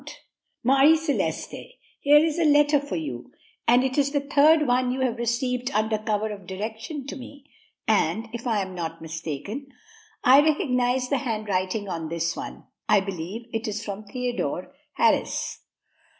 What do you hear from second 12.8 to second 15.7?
I believe it is from Theodore Harris."